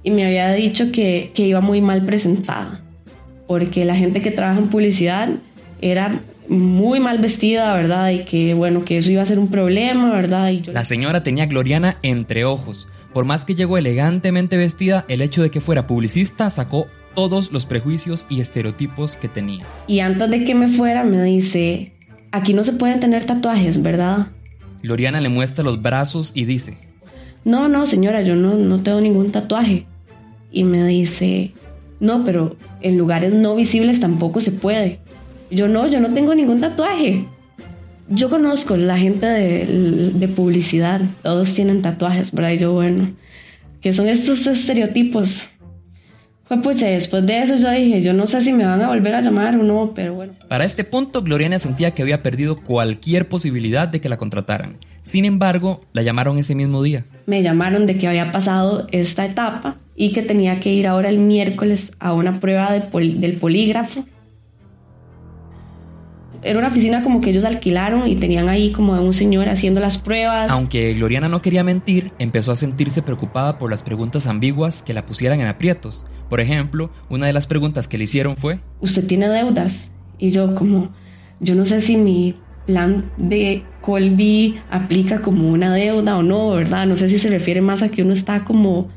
Y 0.05 0.13
me 0.13 0.25
había 0.25 0.53
dicho 0.53 0.93
que, 0.93 1.33
que 1.35 1.49
iba 1.49 1.61
muy 1.61 1.81
mal 1.81 2.07
presentada, 2.07 2.81
porque 3.49 3.85
la 3.85 3.97
gente 3.97 4.21
que 4.21 4.31
trabaja 4.31 4.61
en 4.61 4.69
publicidad 4.69 5.31
era 5.81 6.21
muy 6.49 7.01
mal 7.01 7.19
vestida, 7.19 7.75
¿verdad? 7.75 8.11
Y 8.11 8.21
que 8.21 8.55
bueno, 8.55 8.85
que 8.85 8.99
eso 8.99 9.11
iba 9.11 9.21
a 9.23 9.27
ser 9.27 9.41
un 9.41 9.49
problema, 9.49 10.13
¿verdad? 10.13 10.49
Y 10.51 10.63
La 10.63 10.85
señora 10.85 11.25
tenía 11.25 11.47
Gloriana 11.47 11.99
entre 12.03 12.45
ojos. 12.45 12.87
Por 13.13 13.25
más 13.25 13.45
que 13.45 13.57
llegó 13.57 13.79
elegantemente 13.79 14.57
vestida, 14.57 15.05
el 15.09 15.21
hecho 15.21 15.43
de 15.43 15.51
que 15.51 15.61
fuera 15.61 15.89
publicista 15.89 16.51
sacó 16.51 16.87
todos 17.17 17.51
los 17.51 17.67
prejuicios 17.67 18.27
y 18.29 18.41
estereotipos 18.41 19.17
que 19.17 19.27
tenía. 19.27 19.65
Y 19.89 19.99
antes 19.99 20.31
de 20.31 20.45
que 20.45 20.55
me 20.55 20.69
fuera 20.69 21.03
me 21.03 21.21
dice, 21.25 21.95
aquí 22.31 22.55
no 22.55 22.63
se 22.63 22.75
pueden 22.75 23.01
tener 23.01 23.25
tatuajes, 23.25 23.83
¿verdad? 23.83 24.29
Gloriana 24.85 25.21
le 25.21 25.31
muestra 25.31 25.65
los 25.65 25.83
brazos 25.83 26.31
y 26.37 26.45
dice, 26.45 26.87
no, 27.45 27.69
no, 27.69 27.87
señora, 27.87 28.23
yo 28.23 28.37
no, 28.37 28.55
no 28.55 28.83
tengo 28.83 29.01
ningún 29.01 29.33
tatuaje. 29.33 29.87
Y 30.51 30.65
me 30.65 30.87
dice, 30.87 31.53
no, 32.01 32.25
pero 32.25 32.57
en 32.81 32.97
lugares 32.97 33.35
no 33.35 33.55
visibles 33.55 34.01
tampoco 34.01 34.41
se 34.41 34.53
puede. 34.53 35.01
Yo 35.51 35.69
no, 35.69 35.87
yo 35.89 36.01
no 36.01 36.13
tengo 36.13 36.35
ningún 36.35 36.61
tatuaje. 36.61 37.25
Yo 38.09 38.31
conozco 38.31 38.77
la 38.77 38.97
gente 38.97 39.27
de, 39.27 40.29
publicidad, 40.29 41.01
todos 41.23 41.55
tienen 41.55 41.83
tatuajes, 41.83 42.33
¿verdad? 42.33 42.53
Y 42.53 42.59
yo, 42.59 42.73
bueno, 42.73 43.13
que 43.81 43.93
son 43.93 44.09
estos 44.09 44.47
estereotipos. 44.47 45.49
Fue 46.45 46.63
pucha, 46.63 46.87
después 46.87 47.27
de 47.27 47.43
eso 47.43 47.57
yo 47.57 47.71
dije, 47.71 48.01
yo 48.01 48.15
no 48.15 48.27
sé 48.27 48.41
si 48.41 48.55
me 48.55 48.65
van 48.65 48.81
a 48.81 48.89
volver 48.89 49.15
a 49.15 49.21
llamar 49.21 49.57
o 49.57 49.63
no, 49.63 49.93
pero 49.95 50.15
bueno. 50.15 50.33
Para 50.49 50.65
este 50.65 50.85
punto, 50.85 51.23
Gloriana 51.23 51.59
sentía 51.59 51.91
que 51.91 52.01
había 52.01 52.23
perdido 52.23 52.57
cualquier 52.57 53.29
posibilidad 53.29 53.87
de 53.89 54.01
que 54.01 54.09
la 54.09 54.17
contrataran. 54.17 54.79
Sin 55.09 55.25
embargo, 55.25 55.81
la 55.95 56.03
llamaron 56.03 56.37
ese 56.37 56.55
mismo 56.55 56.83
día. 56.83 57.07
Me 57.25 57.43
llamaron 57.43 57.87
de 57.87 57.97
que 57.97 58.07
había 58.07 58.31
pasado 58.31 58.87
esta 58.93 59.25
etapa 59.25 59.77
y 59.97 60.13
que 60.13 60.21
tenía 60.21 60.61
que 60.61 60.71
ir 60.71 60.87
ahora 60.87 61.09
el 61.09 61.19
miércoles 61.19 61.93
a 61.99 62.13
una 62.13 62.41
prueba 62.41 62.71
del 62.73 63.39
polígrafo 63.39 64.05
era 66.43 66.59
una 66.59 66.69
oficina 66.69 67.03
como 67.03 67.21
que 67.23 67.31
ellos 67.31 67.45
alquilaron 67.45 68.07
y 68.07 68.17
tenían 68.17 68.49
ahí 68.49 68.71
como 68.71 68.95
a 68.95 69.01
un 69.01 69.15
señor 69.15 69.49
haciendo 69.49 69.81
las 69.81 69.99
pruebas. 69.99 70.51
Aunque 70.51 70.95
Gloriana 70.95 71.29
no 71.29 71.43
quería 71.43 71.65
mentir, 71.65 72.13
empezó 72.19 72.53
a 72.53 72.57
sentirse 72.57 73.03
preocupada 73.03 73.59
por 73.59 73.71
las 73.71 73.83
preguntas 73.83 74.27
ambiguas 74.27 74.83
que 74.83 74.95
la 74.95 75.07
pusieran 75.07 75.41
en 75.41 75.49
aprietos. 75.49 76.05
Por 76.29 76.41
ejemplo, 76.41 76.91
una 77.09 77.27
de 77.27 77.33
las 77.33 77.47
preguntas 77.47 77.89
que 77.89 77.99
le 77.99 78.05
hicieron 78.05 78.37
fue, 78.37 78.61
¿usted 78.81 79.07
tiene 79.07 79.29
deudas? 79.29 79.91
Y 80.19 80.31
yo 80.31 80.55
como, 80.55 80.93
yo 81.41 81.55
no 81.55 81.65
sé 81.65 81.81
si 81.81 81.97
mi 81.97 82.37
plan 82.69 83.03
de 83.17 83.63
Colby 83.81 84.61
aplica 84.71 85.23
como 85.23 85.51
una 85.51 85.75
deuda 85.75 86.19
o 86.19 86.23
no, 86.23 86.51
¿verdad? 86.51 86.87
No 86.87 86.97
sé 86.97 87.09
si 87.09 87.19
se 87.19 87.31
refiere 87.31 87.63
más 87.63 87.83
a 87.83 87.89
que 87.89 88.03
uno 88.03 88.13
está 88.13 88.45
como 88.45 88.89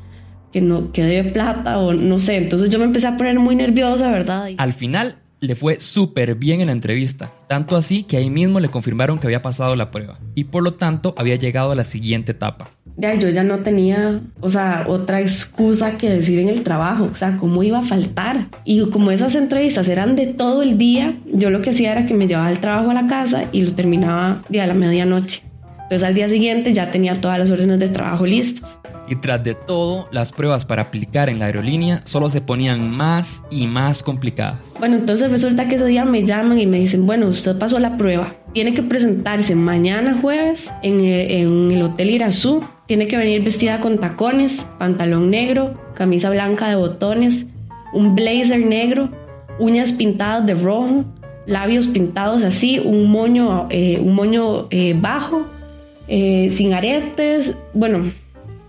que 0.52 0.60
no 0.60 0.92
que 0.92 1.02
debe 1.02 1.30
plata 1.30 1.78
o 1.78 1.94
no 1.94 2.18
sé. 2.18 2.36
Entonces 2.36 2.68
yo 2.68 2.78
me 2.78 2.84
empecé 2.84 3.06
a 3.06 3.16
poner 3.16 3.38
muy 3.38 3.56
nerviosa, 3.56 4.12
¿verdad? 4.12 4.50
Al 4.58 4.74
final 4.74 5.16
le 5.42 5.56
fue 5.56 5.80
súper 5.80 6.36
bien 6.36 6.60
en 6.60 6.66
la 6.68 6.72
entrevista, 6.72 7.30
tanto 7.48 7.76
así 7.76 8.04
que 8.04 8.16
ahí 8.16 8.30
mismo 8.30 8.60
le 8.60 8.68
confirmaron 8.68 9.18
que 9.18 9.26
había 9.26 9.42
pasado 9.42 9.74
la 9.74 9.90
prueba 9.90 10.20
y 10.36 10.44
por 10.44 10.62
lo 10.62 10.74
tanto 10.74 11.14
había 11.18 11.34
llegado 11.34 11.72
a 11.72 11.74
la 11.74 11.82
siguiente 11.82 12.30
etapa. 12.30 12.70
Ya, 12.96 13.14
yo 13.14 13.28
ya 13.28 13.42
no 13.42 13.60
tenía, 13.60 14.20
o 14.40 14.48
sea, 14.48 14.84
otra 14.86 15.20
excusa 15.20 15.98
que 15.98 16.10
decir 16.10 16.38
en 16.38 16.48
el 16.48 16.62
trabajo, 16.62 17.08
o 17.10 17.14
sea, 17.16 17.36
cómo 17.38 17.62
iba 17.62 17.78
a 17.78 17.82
faltar. 17.82 18.46
Y 18.64 18.88
como 18.90 19.10
esas 19.10 19.34
entrevistas 19.34 19.88
eran 19.88 20.14
de 20.14 20.26
todo 20.26 20.62
el 20.62 20.78
día, 20.78 21.16
yo 21.32 21.50
lo 21.50 21.62
que 21.62 21.70
hacía 21.70 21.92
era 21.92 22.06
que 22.06 22.14
me 22.14 22.28
llevaba 22.28 22.50
el 22.50 22.58
trabajo 22.58 22.90
a 22.90 22.94
la 22.94 23.06
casa 23.08 23.44
y 23.50 23.62
lo 23.62 23.72
terminaba 23.72 24.42
a 24.48 24.66
la 24.66 24.74
medianoche. 24.74 25.42
Entonces 25.92 26.08
al 26.08 26.14
día 26.14 26.26
siguiente 26.26 26.72
ya 26.72 26.90
tenía 26.90 27.20
todas 27.20 27.38
las 27.38 27.50
órdenes 27.50 27.78
de 27.78 27.90
trabajo 27.90 28.24
listas. 28.24 28.78
Y 29.08 29.16
tras 29.16 29.44
de 29.44 29.54
todo, 29.54 30.08
las 30.10 30.32
pruebas 30.32 30.64
para 30.64 30.80
aplicar 30.80 31.28
en 31.28 31.38
la 31.38 31.44
aerolínea 31.44 32.00
solo 32.06 32.30
se 32.30 32.40
ponían 32.40 32.90
más 32.90 33.42
y 33.50 33.66
más 33.66 34.02
complicadas. 34.02 34.74
Bueno, 34.78 34.96
entonces 34.96 35.30
resulta 35.30 35.68
que 35.68 35.74
ese 35.74 35.84
día 35.84 36.06
me 36.06 36.24
llaman 36.24 36.58
y 36.58 36.66
me 36.66 36.78
dicen, 36.78 37.04
bueno, 37.04 37.26
usted 37.26 37.58
pasó 37.58 37.78
la 37.78 37.98
prueba, 37.98 38.34
tiene 38.54 38.72
que 38.72 38.82
presentarse 38.82 39.54
mañana 39.54 40.16
jueves 40.18 40.72
en, 40.82 41.00
eh, 41.00 41.42
en 41.42 41.70
el 41.70 41.82
Hotel 41.82 42.08
Irazú, 42.08 42.64
tiene 42.86 43.06
que 43.06 43.18
venir 43.18 43.44
vestida 43.44 43.80
con 43.80 43.98
tacones, 43.98 44.64
pantalón 44.78 45.28
negro, 45.28 45.78
camisa 45.92 46.30
blanca 46.30 46.70
de 46.70 46.76
botones, 46.76 47.48
un 47.92 48.14
blazer 48.14 48.64
negro, 48.64 49.10
uñas 49.58 49.92
pintadas 49.92 50.46
de 50.46 50.54
rojo, 50.54 51.04
labios 51.44 51.86
pintados 51.86 52.44
así, 52.44 52.78
un 52.78 53.10
moño, 53.10 53.66
eh, 53.68 54.00
un 54.00 54.14
moño 54.14 54.68
eh, 54.70 54.96
bajo, 54.98 55.48
sin 56.08 56.74
aretes, 56.74 57.56
bueno, 57.74 58.12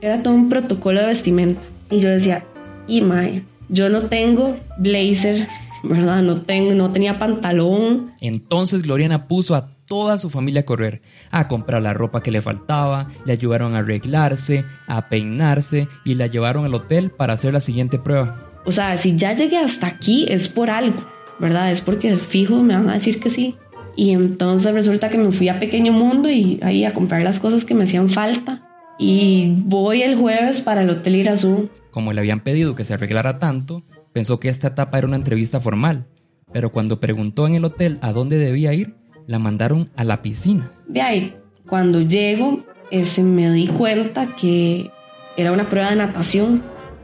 era 0.01 0.21
todo 0.21 0.33
un 0.33 0.49
protocolo 0.49 1.01
de 1.01 1.07
vestimenta. 1.07 1.61
Y 1.89 1.99
yo 1.99 2.09
decía, 2.09 2.43
y 2.87 3.01
mae, 3.01 3.43
yo 3.69 3.89
no 3.89 4.03
tengo 4.03 4.57
blazer, 4.77 5.47
¿verdad? 5.83 6.21
No, 6.21 6.41
tengo, 6.41 6.73
no 6.73 6.91
tenía 6.91 7.19
pantalón. 7.19 8.11
Entonces 8.19 8.83
Gloriana 8.83 9.27
puso 9.27 9.55
a 9.55 9.69
toda 9.85 10.17
su 10.17 10.29
familia 10.29 10.61
a 10.61 10.65
correr, 10.65 11.01
a 11.31 11.47
comprar 11.47 11.81
la 11.81 11.93
ropa 11.93 12.23
que 12.23 12.31
le 12.31 12.41
faltaba, 12.41 13.09
le 13.25 13.33
ayudaron 13.33 13.75
a 13.75 13.79
arreglarse, 13.79 14.65
a 14.87 15.09
peinarse 15.09 15.87
y 16.05 16.15
la 16.15 16.27
llevaron 16.27 16.65
al 16.65 16.73
hotel 16.73 17.11
para 17.11 17.33
hacer 17.33 17.53
la 17.53 17.59
siguiente 17.59 17.99
prueba. 17.99 18.51
O 18.65 18.71
sea, 18.71 18.97
si 18.97 19.15
ya 19.15 19.33
llegué 19.33 19.57
hasta 19.57 19.87
aquí 19.87 20.25
es 20.29 20.47
por 20.47 20.69
algo, 20.69 21.03
¿verdad? 21.39 21.71
Es 21.71 21.81
porque 21.81 22.17
fijo 22.17 22.61
me 22.63 22.75
van 22.75 22.89
a 22.89 22.93
decir 22.93 23.19
que 23.19 23.29
sí. 23.29 23.55
Y 23.95 24.11
entonces 24.11 24.73
resulta 24.73 25.09
que 25.09 25.17
me 25.17 25.31
fui 25.31 25.49
a 25.49 25.59
Pequeño 25.59 25.91
Mundo 25.91 26.29
y 26.29 26.59
ahí 26.63 26.85
a 26.85 26.93
comprar 26.93 27.21
las 27.23 27.39
cosas 27.39 27.65
que 27.65 27.75
me 27.75 27.83
hacían 27.83 28.09
falta 28.09 28.63
y 28.97 29.53
voy 29.65 30.03
el 30.03 30.17
jueves 30.17 30.61
para 30.61 30.81
el 30.81 30.89
Hotel 30.89 31.15
Irazú. 31.15 31.69
Como 31.91 32.13
le 32.13 32.21
habían 32.21 32.41
pedido 32.41 32.75
que 32.75 32.85
se 32.85 32.93
arreglara 32.93 33.39
tanto, 33.39 33.83
pensó 34.13 34.39
que 34.39 34.49
esta 34.49 34.69
etapa 34.69 34.97
era 34.97 35.07
una 35.07 35.15
entrevista 35.15 35.59
formal, 35.59 36.05
pero 36.51 36.71
cuando 36.71 36.99
preguntó 36.99 37.47
en 37.47 37.55
el 37.55 37.65
hotel 37.65 37.97
a 38.01 38.11
dónde 38.11 38.37
debía 38.37 38.73
ir, 38.73 38.95
la 39.27 39.39
mandaron 39.39 39.89
a 39.95 40.03
la 40.03 40.21
piscina. 40.21 40.71
De 40.87 41.01
ahí, 41.01 41.35
cuando 41.67 42.01
llego, 42.01 42.63
ese, 42.91 43.23
me 43.23 43.51
di 43.51 43.67
cuenta 43.67 44.27
que 44.39 44.91
era 45.37 45.51
una 45.51 45.65
prueba 45.65 45.89
de 45.89 45.95
natación. 45.95 46.63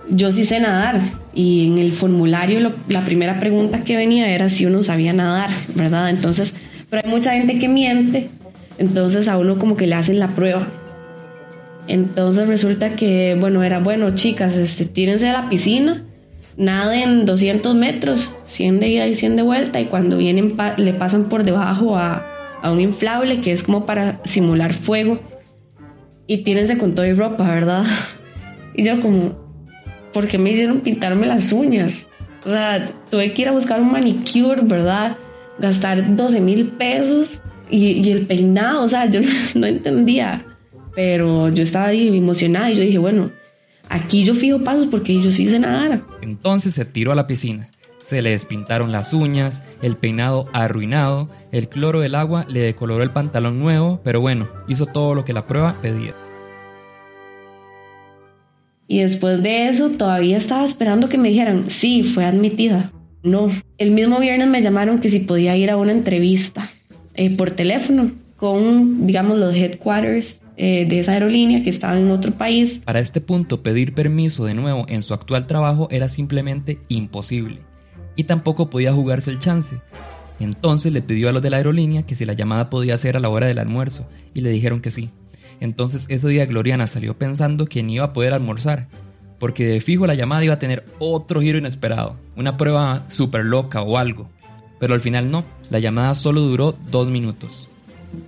Yo 0.10 0.32
sí 0.32 0.44
sé 0.44 0.60
nadar 0.60 1.00
y 1.34 1.68
en 1.68 1.78
el 1.78 1.94
formulario 1.94 2.72
la 2.88 3.06
primera 3.06 3.40
pregunta 3.40 3.84
que 3.84 3.96
venía 3.96 4.34
era 4.34 4.50
si 4.50 4.66
uno 4.66 4.82
sabía 4.82 5.14
nadar, 5.14 5.52
¿verdad? 5.76 6.10
Entonces, 6.10 6.56
pero 6.90 7.04
hay 7.06 7.10
mucha 7.10 7.34
gente 7.34 7.60
que 7.60 7.68
miente, 7.68 8.30
entonces 8.78 9.28
a 9.28 9.38
uno 9.38 9.60
como 9.60 9.78
que 9.78 9.88
le 9.88 9.96
hacen 9.96 10.20
la 10.20 10.30
prueba 10.30 10.68
entonces 11.90 12.48
resulta 12.48 12.96
que, 12.96 13.36
bueno, 13.40 13.64
era 13.64 13.80
bueno, 13.80 14.12
chicas, 14.12 14.56
este, 14.58 14.86
tírense 14.86 15.28
a 15.28 15.34
la 15.34 15.50
piscina, 15.50 16.04
naden 16.56 17.26
200 17.26 17.74
metros, 17.74 18.36
100 18.46 18.80
de 18.80 18.90
ida 18.90 19.08
y 19.08 19.16
100 19.16 19.38
de 19.38 19.42
vuelta, 19.42 19.82
y 19.82 19.86
cuando 19.86 20.18
vienen 20.18 20.56
le 20.78 20.94
pasan 20.94 21.30
por 21.30 21.44
debajo 21.44 21.98
a, 21.98 22.28
a, 22.62 22.72
un 22.72 22.80
inflable 22.80 23.42
que 23.42 23.52
es 23.52 23.64
como 23.64 23.88
para 23.88 24.20
simular 24.24 24.76
fuego, 24.76 25.20
y 26.28 26.44
tírense 26.44 26.78
con 26.78 26.94
todo 26.94 27.08
y 27.08 27.14
ropa, 27.14 27.44
¿verdad? 27.50 27.84
Y 28.76 28.84
yo 28.84 29.02
como, 29.02 29.34
¿por 30.14 30.28
qué 30.28 30.38
me 30.38 30.52
hicieron 30.52 30.82
pintarme 30.82 31.26
las 31.26 31.52
uñas? 31.52 32.06
O 32.46 32.50
sea, 32.50 32.88
tuve 33.10 33.34
que 33.34 33.42
ir 33.42 33.50
a 33.50 33.52
buscar 33.52 33.82
un 33.82 33.92
manicure, 33.92 34.62
¿verdad? 34.62 35.18
Gastar 35.60 36.16
12 36.16 36.42
mil 36.42 36.68
pesos 36.70 37.42
y, 37.70 37.88
y, 37.88 38.12
el 38.12 38.26
peinado, 38.26 38.84
o 38.84 38.88
sea, 38.88 39.06
yo 39.06 39.22
no 39.56 39.68
entendía 39.68 40.46
pero 40.96 41.48
yo 41.48 41.64
estaba 41.64 41.86
ahí 41.86 42.18
emocionada 42.18 42.72
y 42.72 42.76
yo 42.76 42.84
dije, 42.84 42.98
bueno, 42.98 43.32
aquí 43.88 44.26
yo 44.26 44.34
fijo 44.34 44.60
pasos 44.66 44.88
porque 44.90 45.22
yo 45.22 45.32
sí 45.32 45.48
sé 45.48 45.58
nadar. 45.58 46.04
Entonces 46.22 46.74
se 46.74 46.84
tiró 46.84 47.14
a 47.14 47.16
la 47.16 47.26
piscina. 47.26 47.70
Se 48.04 48.22
le 48.22 48.32
despintaron 48.32 48.92
las 48.92 49.14
uñas, 49.14 49.64
el 49.82 49.96
peinado 49.96 50.50
arruinado, 50.52 51.30
el 51.54 51.70
cloro 51.70 52.02
del 52.02 52.16
agua 52.16 52.46
le 52.50 52.60
decoloró 52.60 53.02
el 53.02 53.12
pantalón 53.12 53.60
nuevo, 53.60 54.02
pero 54.04 54.20
bueno, 54.20 54.50
hizo 54.68 54.88
todo 54.88 55.16
lo 55.16 55.24
que 55.24 55.32
la 55.32 55.48
prueba 55.48 55.78
pedía. 55.82 56.14
Y 58.88 59.00
después 59.00 59.42
de 59.42 59.70
eso 59.70 59.92
todavía 59.92 60.36
estaba 60.36 60.66
esperando 60.66 61.08
que 61.08 61.18
me 61.18 61.30
dijeran, 61.30 61.70
sí, 61.70 62.04
fue 62.04 62.26
admitida. 62.26 62.92
No, 63.24 63.50
el 63.78 63.92
mismo 63.92 64.20
viernes 64.20 64.48
me 64.48 64.62
llamaron 64.62 65.00
que 65.00 65.10
si 65.10 65.20
podía 65.20 65.56
ir 65.58 65.72
a 65.72 65.78
una 65.78 65.92
entrevista 65.92 66.72
eh, 67.16 67.36
por 67.36 67.52
teléfono 67.52 68.12
con, 68.38 69.06
digamos, 69.06 69.38
los 69.38 69.54
headquarters 69.54 70.40
eh, 70.56 70.86
de 70.88 71.00
esa 71.00 71.14
aerolínea 71.14 71.64
que 71.64 71.70
estaba 71.70 72.00
en 72.00 72.10
otro 72.12 72.32
país. 72.34 72.82
Para 72.86 73.00
este 73.00 73.22
punto, 73.22 73.62
pedir 73.62 73.94
permiso 73.94 74.46
de 74.46 74.54
nuevo 74.54 74.86
en 74.88 75.04
su 75.04 75.14
actual 75.14 75.48
trabajo 75.48 75.88
era 75.92 76.10
simplemente 76.10 76.80
imposible. 76.88 77.60
y 78.16 78.26
tampoco 78.26 78.70
podía 78.70 78.92
jugarse 78.92 79.32
el 79.32 79.40
chance. 79.40 79.78
Entonces 80.42 80.92
le 80.92 81.02
pidió 81.02 81.30
a 81.30 81.32
los 81.32 81.42
de 81.42 81.50
la 81.50 81.58
aerolínea 81.58 82.04
que 82.04 82.16
si 82.16 82.26
la 82.26 82.34
llamada 82.34 82.70
podía 82.70 82.98
ser 82.98 83.16
a 83.16 83.22
la 83.22 83.30
hora 83.30 83.48
del 83.48 83.60
almuerzo 83.60 84.10
y 84.34 84.42
le 84.42 84.50
dijeron 84.50 84.82
que 84.82 84.92
sí. 84.92 85.10
Entonces 85.62 86.06
ese 86.10 86.28
día 86.28 86.46
Gloriana 86.46 86.88
salió 86.88 87.18
pensando 87.18 87.66
que 87.66 87.82
ni 87.82 87.96
iba 87.96 88.06
a 88.06 88.14
poder 88.14 88.34
almorzar, 88.34 88.88
porque 89.40 89.66
de 89.66 89.82
fijo 89.82 90.06
la 90.06 90.16
llamada 90.16 90.44
iba 90.44 90.54
a 90.54 90.60
tener 90.60 90.86
otro 91.00 91.42
giro 91.42 91.58
inesperado, 91.58 92.16
una 92.36 92.58
prueba 92.58 93.04
súper 93.08 93.46
loca 93.46 93.82
o 93.82 93.98
algo. 93.98 94.30
Pero 94.80 94.94
al 94.94 95.00
final 95.00 95.32
no, 95.32 95.44
la 95.70 95.80
llamada 95.80 96.16
solo 96.16 96.42
duró 96.42 96.76
dos 96.92 97.10
minutos. 97.10 97.70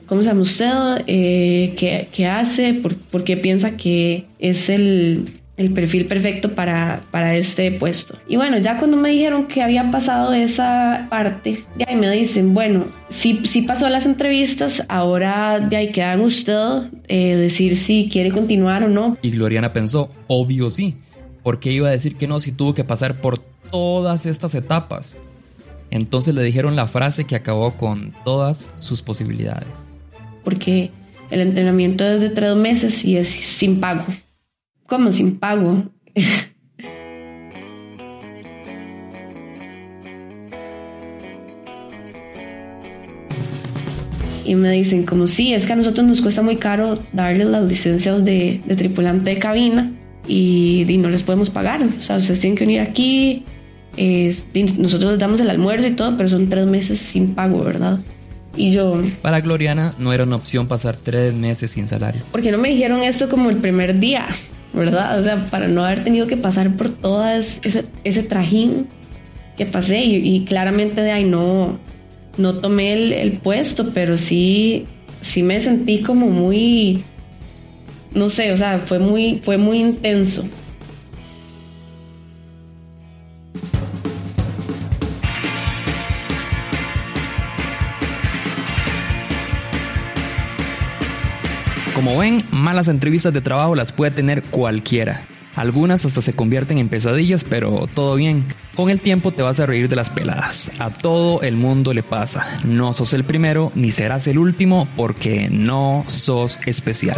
¿Cómo 0.05 0.21
se 0.21 0.27
llama 0.27 0.41
usted? 0.41 1.03
Eh, 1.07 1.73
¿qué, 2.11 2.27
hace? 2.27 2.73
¿Por, 2.73 3.23
qué 3.23 3.37
piensa 3.37 3.77
que 3.77 4.25
es 4.39 4.69
el, 4.69 5.40
perfil 5.69 6.07
perfecto 6.07 6.55
para, 6.55 7.03
para, 7.11 7.35
este 7.35 7.71
puesto? 7.71 8.17
Y 8.27 8.37
bueno, 8.37 8.57
ya 8.57 8.79
cuando 8.79 8.97
me 8.97 9.09
dijeron 9.09 9.47
que 9.47 9.61
había 9.61 9.91
pasado 9.91 10.33
esa 10.33 11.05
parte, 11.11 11.63
de 11.75 11.85
ahí 11.87 11.95
me 11.95 12.09
dicen, 12.09 12.55
bueno, 12.55 12.87
si 13.09 13.45
sí 13.45 13.61
pasó 13.61 13.87
las 13.87 14.07
entrevistas, 14.07 14.83
ahora 14.89 15.59
de 15.59 15.77
ahí 15.77 15.91
quedan 15.91 16.21
usted 16.21 16.89
eh, 17.07 17.35
decir 17.35 17.77
si 17.77 18.09
quiere 18.11 18.31
continuar 18.31 18.83
o 18.83 18.87
no. 18.87 19.17
Y 19.21 19.29
Gloriana 19.29 19.71
pensó, 19.71 20.09
obvio 20.25 20.71
sí. 20.71 20.95
¿Por 21.43 21.59
qué 21.59 21.71
iba 21.71 21.87
a 21.87 21.91
decir 21.91 22.15
que 22.15 22.27
no 22.27 22.39
si 22.39 22.51
tuvo 22.51 22.73
que 22.73 22.83
pasar 22.83 23.21
por 23.21 23.39
todas 23.71 24.25
estas 24.25 24.55
etapas? 24.55 25.15
Entonces 25.91 26.33
le 26.33 26.43
dijeron 26.43 26.75
la 26.75 26.87
frase 26.87 27.25
que 27.25 27.35
acabó 27.35 27.73
con 27.73 28.13
todas 28.23 28.69
sus 28.79 29.01
posibilidades. 29.01 29.93
Porque 30.43 30.89
el 31.31 31.41
entrenamiento 31.41 32.05
es 32.05 32.21
de 32.21 32.29
tres 32.29 32.55
meses 32.55 33.03
y 33.05 33.17
es 33.17 33.29
sin 33.29 33.79
pago. 33.79 34.03
¿Cómo 34.91 35.11
sin 35.13 35.37
pago? 35.37 35.85
y 44.45 44.55
me 44.55 44.73
dicen 44.73 45.03
como 45.03 45.27
sí, 45.27 45.53
es 45.53 45.65
que 45.65 45.71
a 45.71 45.77
nosotros 45.77 46.05
nos 46.05 46.19
cuesta 46.19 46.41
muy 46.41 46.57
caro 46.57 46.99
darle 47.13 47.45
las 47.45 47.63
licencias 47.63 48.25
de, 48.25 48.61
tripulante 48.77 49.29
de 49.29 49.39
cabina 49.39 49.93
y, 50.27 50.85
y, 50.85 50.97
no 50.97 51.07
les 51.09 51.23
podemos 51.23 51.49
pagar. 51.49 51.81
O 51.97 52.01
sea, 52.01 52.17
ustedes 52.17 52.41
tienen 52.41 52.57
que 52.57 52.65
venir 52.65 52.81
aquí, 52.81 53.45
nosotros 54.77 55.11
les 55.11 55.19
damos 55.19 55.39
el 55.39 55.49
almuerzo 55.49 55.87
y 55.87 55.91
todo, 55.91 56.17
pero 56.17 56.27
son 56.27 56.49
tres 56.49 56.67
meses 56.67 56.99
sin 56.99 57.33
pago, 57.33 57.63
¿verdad? 57.63 57.99
Y 58.57 58.73
yo... 58.73 59.01
Para 59.21 59.39
Gloriana 59.39 59.93
no 59.99 60.11
era 60.11 60.25
una 60.25 60.35
opción 60.35 60.67
pasar 60.67 60.97
tres 60.97 61.33
meses 61.33 61.71
sin 61.71 61.87
salario. 61.87 62.23
Porque 62.33 62.51
no 62.51 62.57
me 62.57 62.67
dijeron 62.67 63.03
esto 63.03 63.29
como 63.29 63.49
el 63.49 63.55
primer 63.59 63.97
día, 64.01 64.27
¿verdad? 64.73 65.19
O 65.19 65.23
sea, 65.23 65.49
para 65.49 65.67
no 65.67 65.83
haber 65.83 66.03
tenido 66.03 66.27
que 66.27 66.37
pasar 66.37 66.75
por 66.75 66.89
todo 66.89 67.27
ese, 67.27 67.85
ese 68.03 68.23
trajín 68.23 68.87
que 69.57 69.65
pasé 69.65 69.99
y, 69.99 70.45
claramente 70.45 71.01
de 71.01 71.11
ahí 71.11 71.23
no, 71.23 71.77
no 72.37 72.55
tomé 72.55 72.93
el, 72.93 73.13
el, 73.13 73.33
puesto, 73.33 73.91
pero 73.93 74.17
sí, 74.17 74.85
sí 75.21 75.43
me 75.43 75.59
sentí 75.61 76.01
como 76.01 76.27
muy, 76.27 77.03
no 78.13 78.29
sé, 78.29 78.51
o 78.53 78.57
sea, 78.57 78.79
fue 78.79 78.99
muy, 78.99 79.41
fue 79.43 79.57
muy 79.57 79.79
intenso. 79.79 80.45
Como 92.11 92.23
ven, 92.23 92.43
malas 92.51 92.89
entrevistas 92.89 93.31
de 93.31 93.39
trabajo 93.39 93.73
las 93.73 93.93
puede 93.93 94.11
tener 94.11 94.43
cualquiera. 94.43 95.21
Algunas 95.55 96.03
hasta 96.05 96.21
se 96.21 96.33
convierten 96.33 96.77
en 96.77 96.89
pesadillas, 96.89 97.45
pero 97.45 97.87
todo 97.93 98.15
bien. 98.15 98.43
Con 98.75 98.89
el 98.89 98.99
tiempo 98.99 99.31
te 99.31 99.43
vas 99.43 99.61
a 99.61 99.65
reír 99.65 99.87
de 99.87 99.95
las 99.95 100.09
peladas. 100.09 100.73
A 100.81 100.89
todo 100.89 101.41
el 101.41 101.55
mundo 101.55 101.93
le 101.93 102.03
pasa. 102.03 102.45
No 102.65 102.91
sos 102.91 103.13
el 103.13 103.23
primero 103.23 103.71
ni 103.75 103.91
serás 103.91 104.27
el 104.27 104.39
último 104.39 104.89
porque 104.97 105.47
no 105.49 106.03
sos 106.05 106.59
especial. 106.67 107.17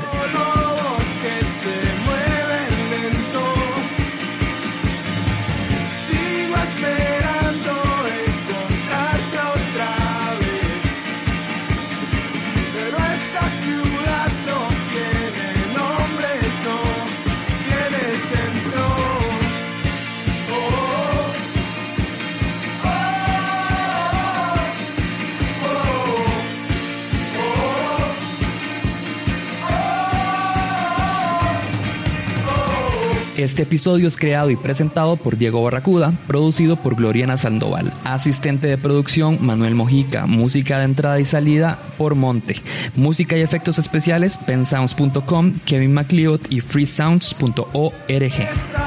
Este 33.43 33.63
episodio 33.63 34.07
es 34.07 34.15
creado 34.15 34.51
y 34.51 34.55
presentado 34.55 35.17
por 35.17 35.35
Diego 35.35 35.61
Barracuda, 35.61 36.13
producido 36.27 36.77
por 36.77 36.95
Gloriana 36.95 37.35
Sandoval, 37.35 37.91
asistente 38.05 38.67
de 38.67 38.77
producción 38.77 39.37
Manuel 39.41 39.75
Mojica, 39.75 40.27
música 40.27 40.77
de 40.77 40.85
entrada 40.85 41.19
y 41.19 41.25
salida 41.25 41.77
por 41.97 42.15
Monte, 42.15 42.55
música 42.95 43.37
y 43.37 43.41
efectos 43.41 43.79
especiales 43.79 44.37
pensounds.com, 44.37 45.55
Kevin 45.65 45.93
McLeod 45.93 46.39
y 46.49 46.61
freesounds.org. 46.61 48.82